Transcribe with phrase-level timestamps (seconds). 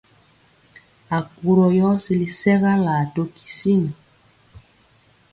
[1.17, 3.83] Akurɔ yɔ sili sɛgalaa to kisin.